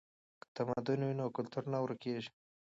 که 0.41 0.47
تمدن 0.57 0.99
وي 1.03 1.13
نو 1.19 1.25
کلتور 1.35 1.63
نه 1.71 1.77
ورکیږي. 1.83 2.29